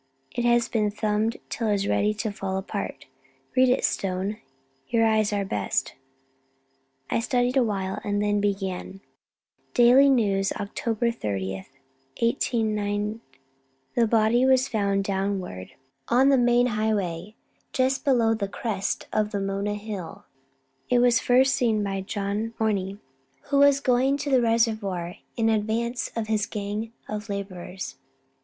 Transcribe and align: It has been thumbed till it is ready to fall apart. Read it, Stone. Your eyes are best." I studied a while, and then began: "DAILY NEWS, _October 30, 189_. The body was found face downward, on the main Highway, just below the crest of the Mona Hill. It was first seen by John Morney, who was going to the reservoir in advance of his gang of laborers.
It 0.31 0.43
has 0.45 0.67
been 0.67 0.89
thumbed 0.89 1.37
till 1.49 1.67
it 1.67 1.75
is 1.75 1.87
ready 1.87 2.11
to 2.15 2.31
fall 2.31 2.57
apart. 2.57 3.05
Read 3.55 3.69
it, 3.69 3.85
Stone. 3.85 4.37
Your 4.89 5.05
eyes 5.05 5.31
are 5.31 5.45
best." 5.45 5.93
I 7.11 7.19
studied 7.19 7.55
a 7.55 7.61
while, 7.63 8.01
and 8.03 8.19
then 8.19 8.41
began: 8.41 9.01
"DAILY 9.75 10.09
NEWS, 10.09 10.53
_October 10.53 11.13
30, 11.15 11.67
189_. 12.19 13.15
The 13.93 14.07
body 14.07 14.43
was 14.43 14.67
found 14.67 15.05
face 15.05 15.13
downward, 15.13 15.73
on 16.09 16.29
the 16.29 16.35
main 16.35 16.65
Highway, 16.65 17.35
just 17.71 18.03
below 18.03 18.33
the 18.33 18.47
crest 18.47 19.05
of 19.13 19.29
the 19.29 19.39
Mona 19.39 19.75
Hill. 19.75 20.25
It 20.89 20.97
was 20.97 21.19
first 21.19 21.53
seen 21.53 21.83
by 21.83 22.01
John 22.01 22.55
Morney, 22.59 22.97
who 23.51 23.59
was 23.59 23.79
going 23.79 24.17
to 24.17 24.31
the 24.31 24.41
reservoir 24.41 25.17
in 25.37 25.47
advance 25.47 26.09
of 26.15 26.25
his 26.25 26.47
gang 26.47 26.91
of 27.07 27.29
laborers. 27.29 27.97